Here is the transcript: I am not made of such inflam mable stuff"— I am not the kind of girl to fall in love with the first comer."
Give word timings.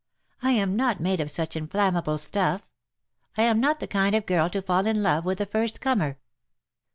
I 0.41 0.53
am 0.53 0.75
not 0.75 0.99
made 0.99 1.21
of 1.21 1.29
such 1.29 1.53
inflam 1.53 1.93
mable 1.93 2.17
stuff"— 2.17 2.63
I 3.37 3.43
am 3.43 3.59
not 3.59 3.79
the 3.79 3.85
kind 3.85 4.15
of 4.15 4.25
girl 4.25 4.49
to 4.49 4.59
fall 4.59 4.87
in 4.87 5.03
love 5.03 5.25
with 5.25 5.37
the 5.37 5.45
first 5.45 5.79
comer." 5.79 6.17